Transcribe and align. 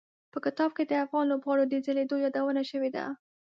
په 0.33 0.37
کتاب 0.45 0.69
کې 0.77 0.83
د 0.87 0.93
افغان 1.03 1.25
لوبغاړو 1.31 1.63
د 1.67 1.73
ځلېدو 1.85 2.15
یادونه 2.25 2.61
شوي 2.71 2.89
ده. 2.95 3.05